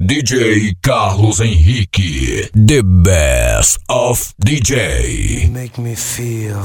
DJ 0.00 0.72
Carlos 0.82 1.42
Henrique, 1.42 2.50
the 2.54 2.80
best 2.82 3.78
of 3.90 4.32
DJ. 4.42 5.50
Make 5.52 5.76
me 5.76 5.94
feel. 5.94 6.64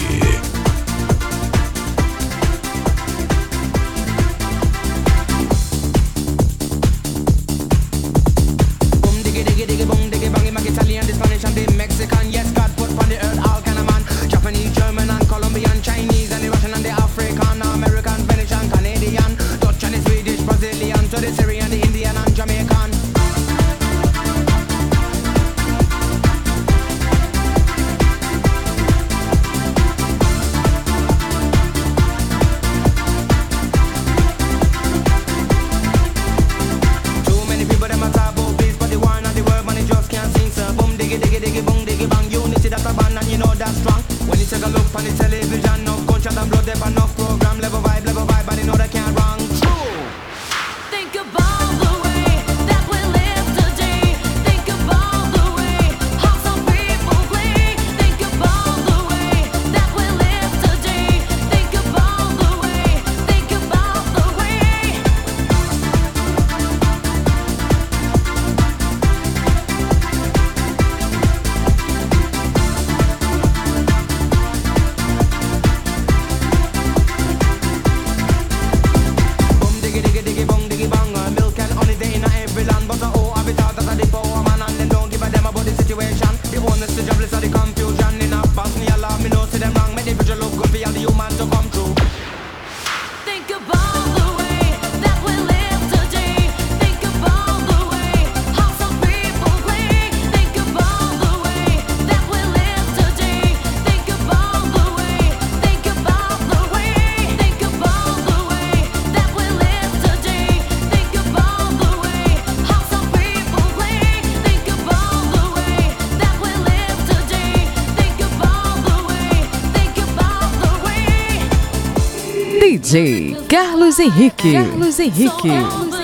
Henrique. 124.01 124.51
Carlos 124.51 124.99
Henrique. 124.99 126.00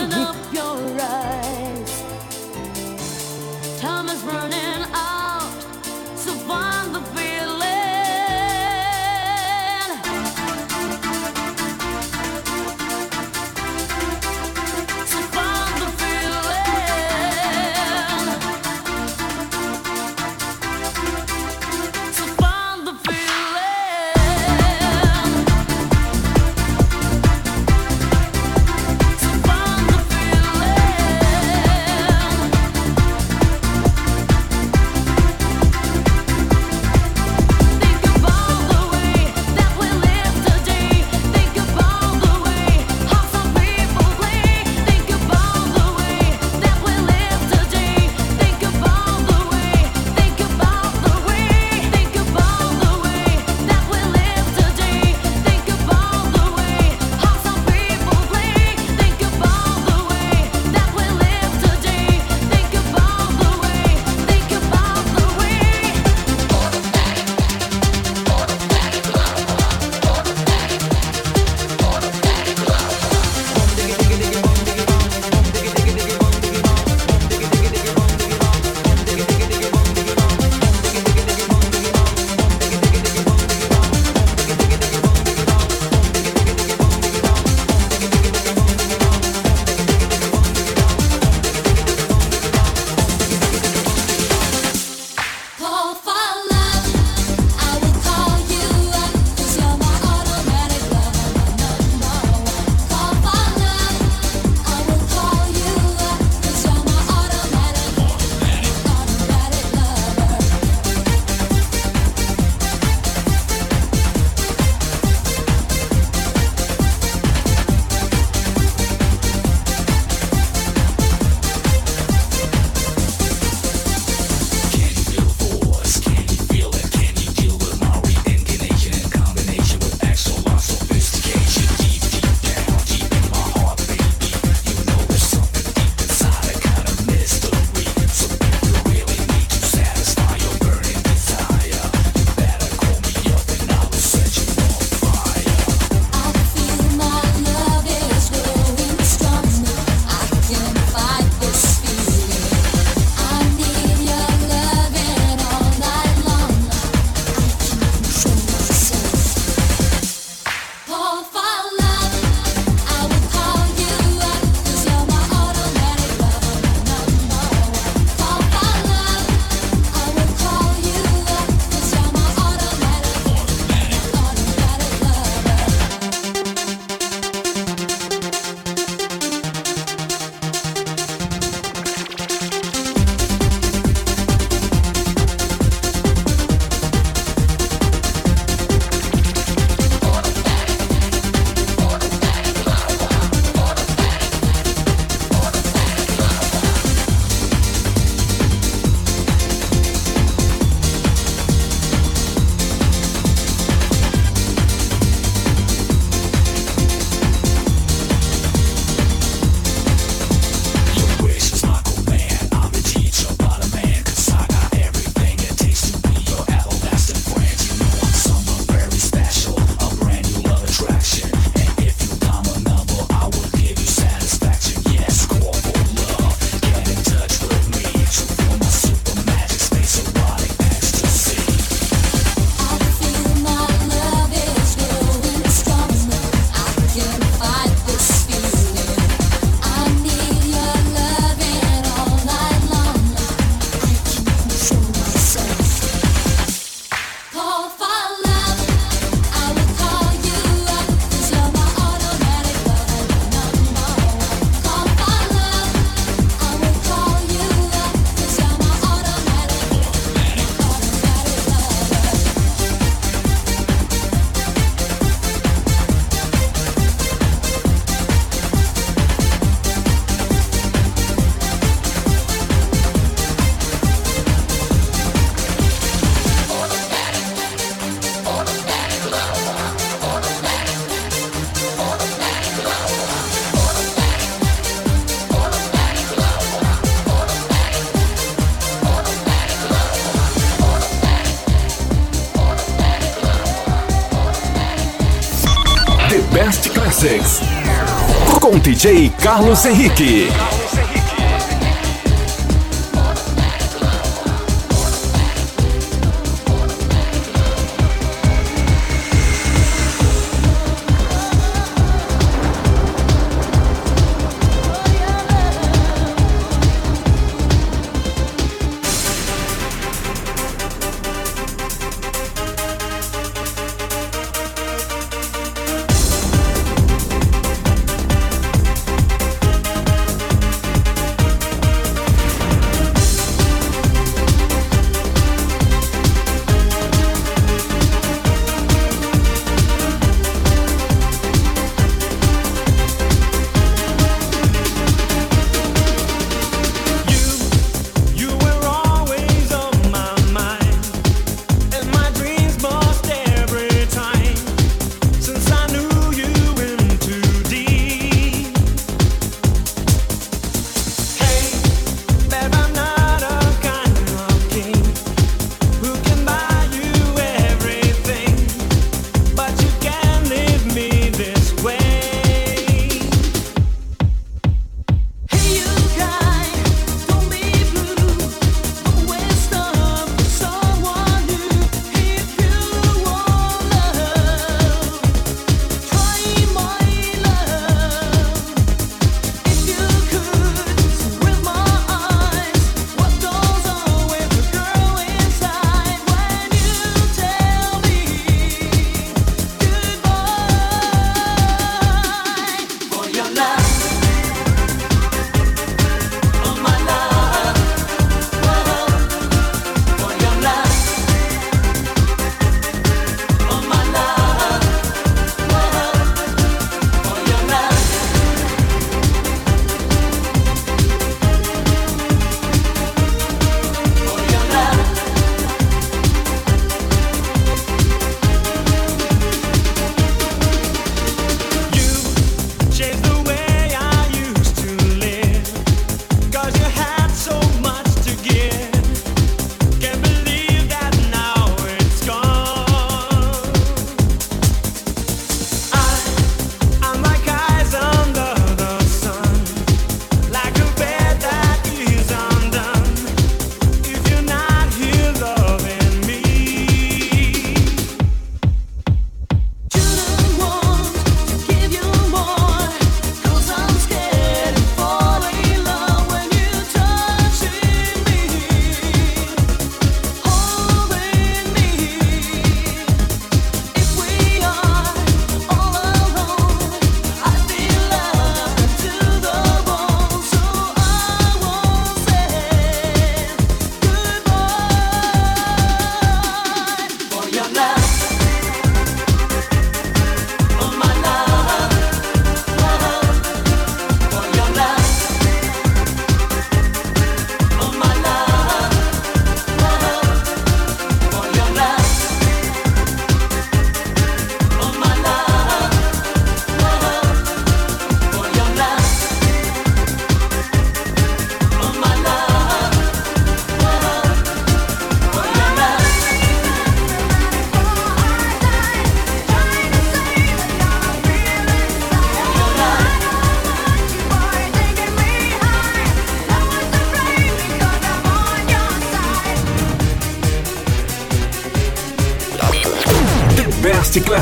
Carlos 299.27 299.65
Henrique. 299.65 300.56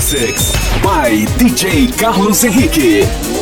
Classics 0.06 0.54
by 0.84 1.26
DJ 1.39 1.91
Carlos 1.98 2.44
Henrique. 2.44 3.35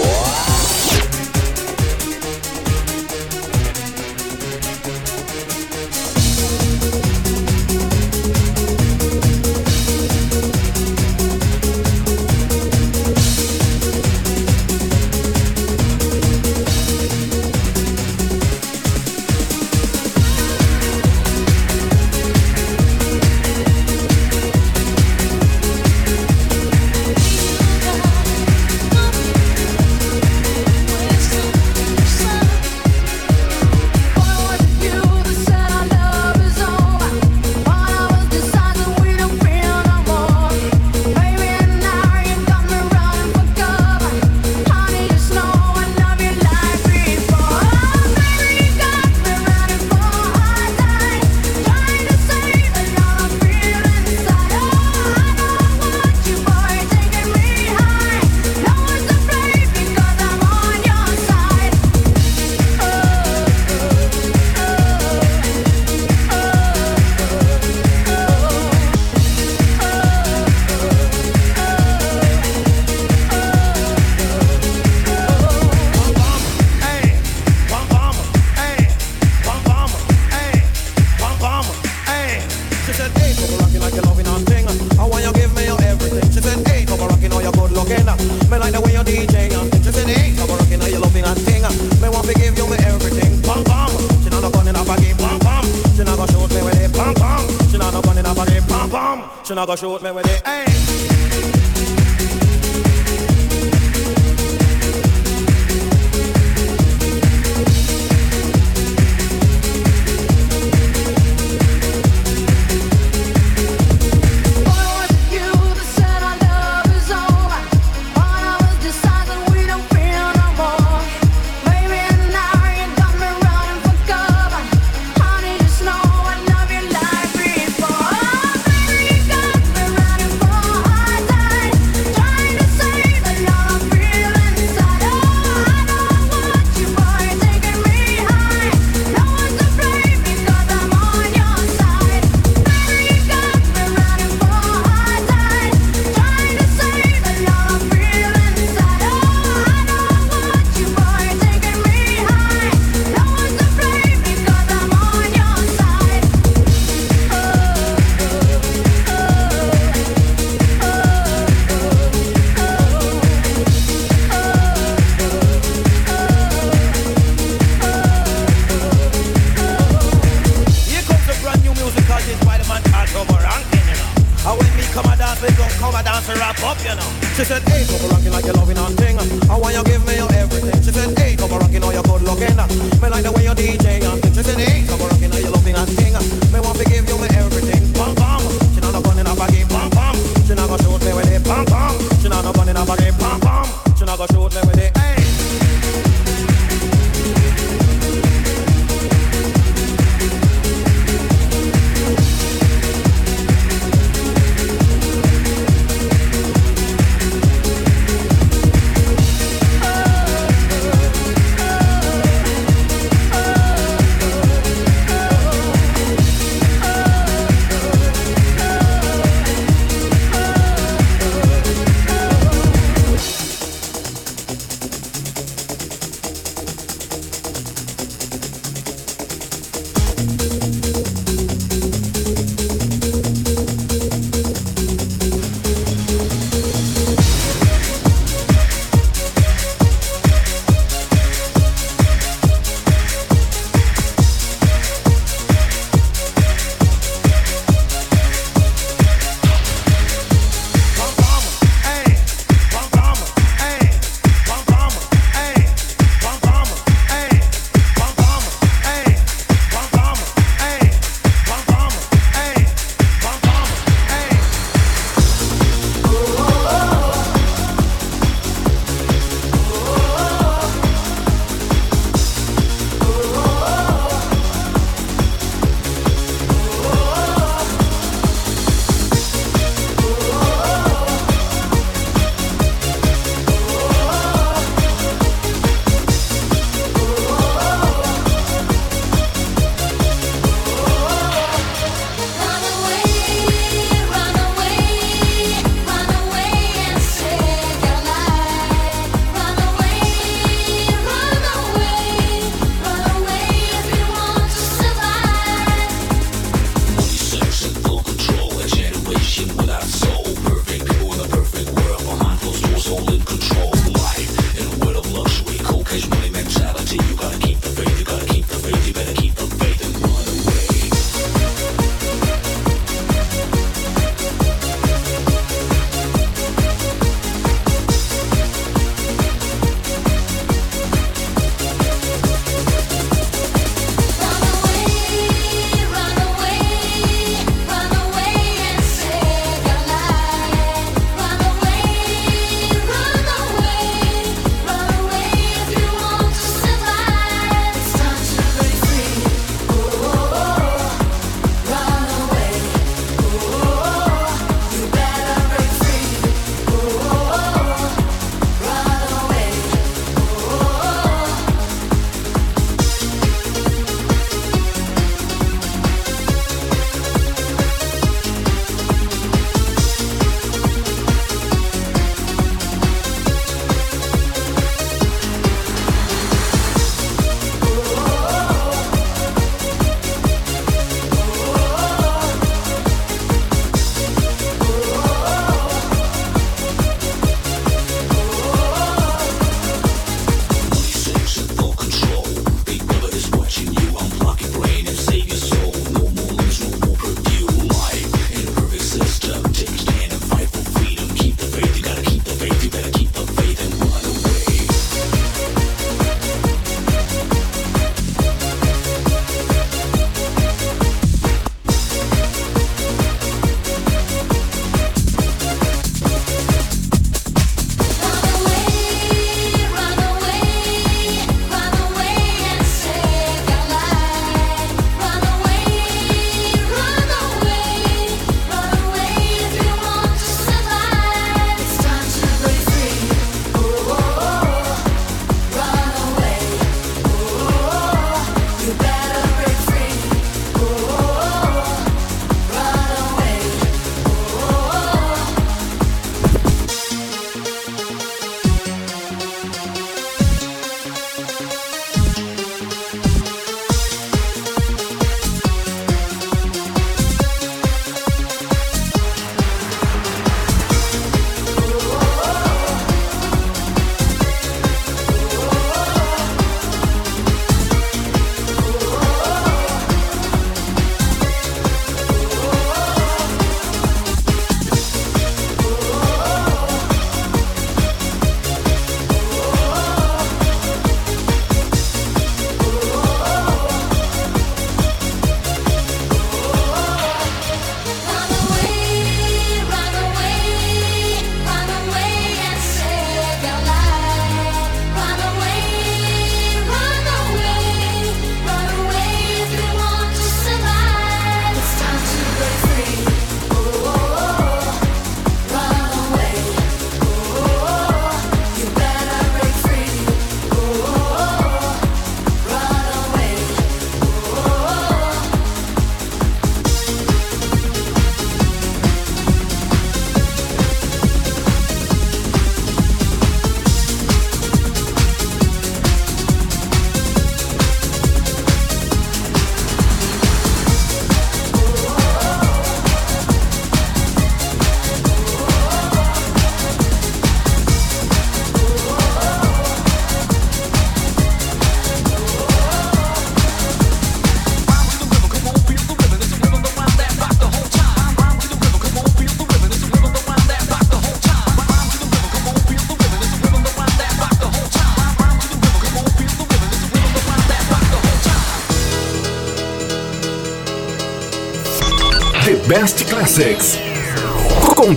Not 99.63 99.67
go 99.67 99.75
shoot 99.77 100.03
me 100.03 100.11
with 100.11 100.32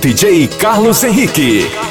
DJ 0.07 0.49
Carlos 0.57 1.03
Henrique. 1.03 1.86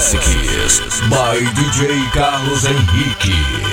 Classics 0.00 0.98
by 1.10 1.36
DJ 1.52 2.10
Carlos 2.10 2.64
Henrique. 2.64 3.69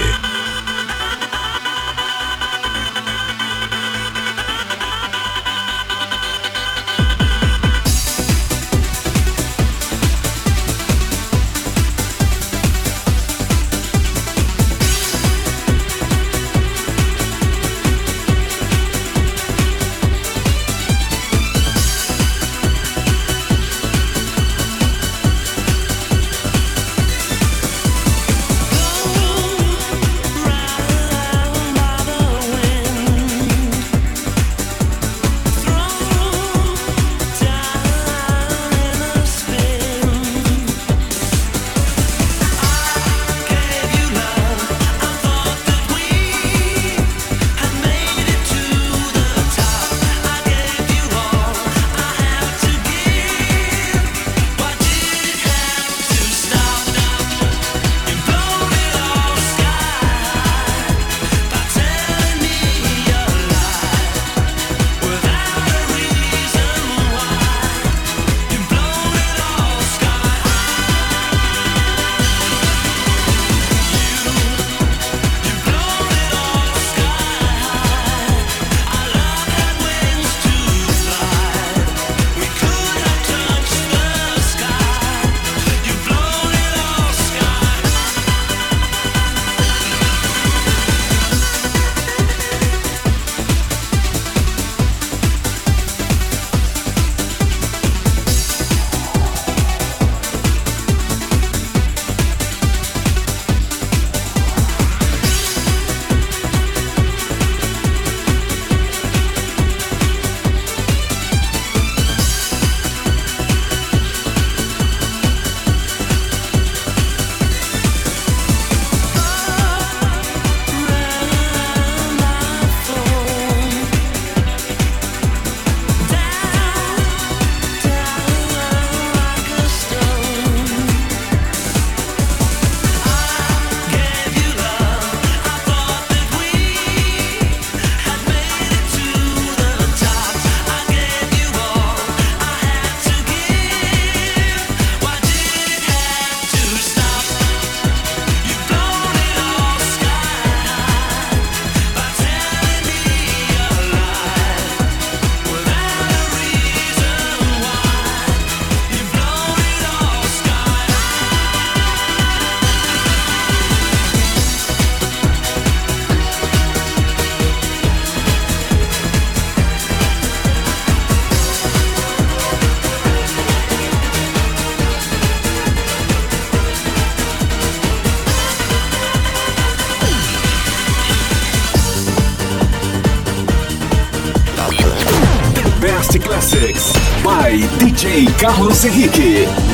Carlos 188.38 188.86
Henrique. 188.86 189.67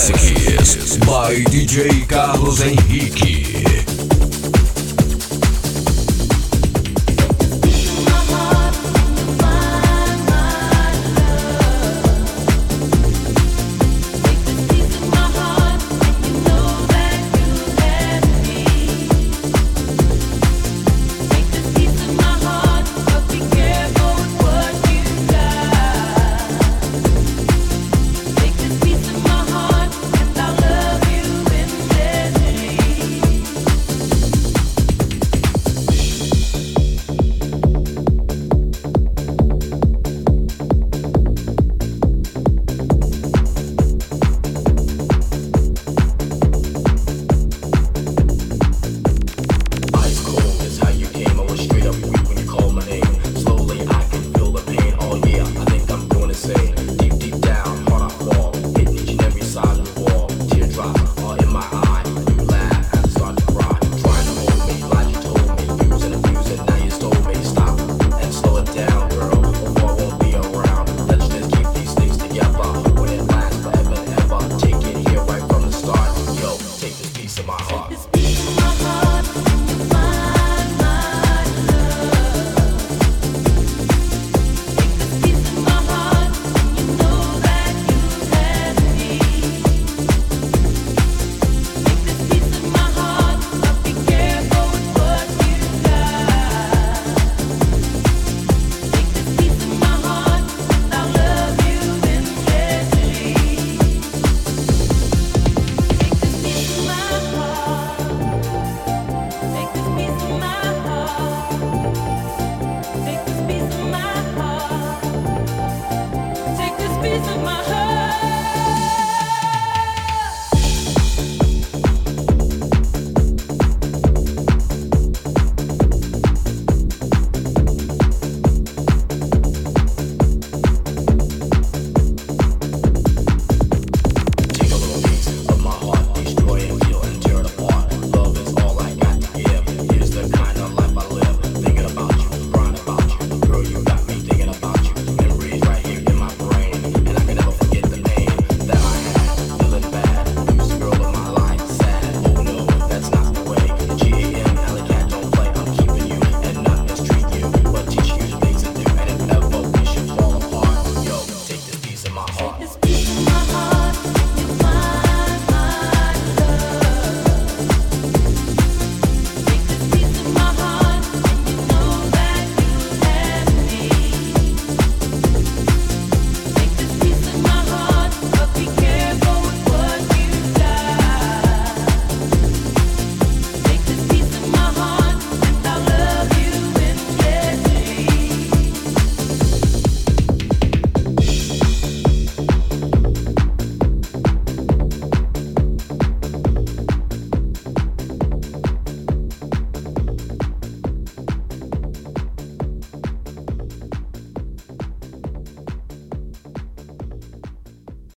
Classics 0.00 0.96
by 0.96 1.34
DJ 1.50 2.08
Carlos 2.08 2.62
Henrique. 2.62 3.49